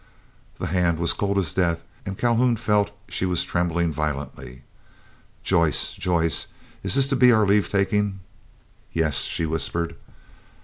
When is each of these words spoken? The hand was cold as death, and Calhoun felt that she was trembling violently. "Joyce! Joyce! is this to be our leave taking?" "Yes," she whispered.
The 0.57 0.65
hand 0.73 0.97
was 0.97 1.13
cold 1.13 1.37
as 1.37 1.53
death, 1.53 1.83
and 2.07 2.17
Calhoun 2.17 2.55
felt 2.55 2.87
that 3.05 3.13
she 3.13 3.23
was 3.23 3.43
trembling 3.43 3.93
violently. 3.93 4.63
"Joyce! 5.43 5.91
Joyce! 5.93 6.47
is 6.81 6.95
this 6.95 7.07
to 7.09 7.15
be 7.15 7.31
our 7.31 7.45
leave 7.45 7.69
taking?" 7.69 8.21
"Yes," 8.91 9.25
she 9.25 9.45
whispered. 9.45 9.95